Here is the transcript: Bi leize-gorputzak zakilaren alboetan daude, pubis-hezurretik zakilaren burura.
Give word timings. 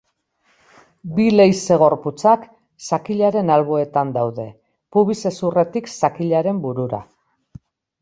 Bi 1.19 1.25
leize-gorputzak 1.33 2.47
zakilaren 2.87 3.53
alboetan 3.59 4.17
daude, 4.19 4.49
pubis-hezurretik 4.97 5.95
zakilaren 5.97 6.67
burura. 6.69 7.07